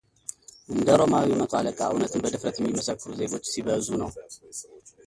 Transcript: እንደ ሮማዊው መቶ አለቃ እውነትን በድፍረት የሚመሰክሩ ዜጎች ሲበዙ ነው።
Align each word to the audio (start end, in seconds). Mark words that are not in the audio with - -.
እንደ 0.73 0.87
ሮማዊው 0.99 1.39
መቶ 1.41 1.51
አለቃ 1.59 1.77
እውነትን 1.91 2.23
በድፍረት 2.23 2.57
የሚመሰክሩ 2.59 3.09
ዜጎች 3.21 3.45
ሲበዙ 3.53 3.87
ነው። 4.03 4.09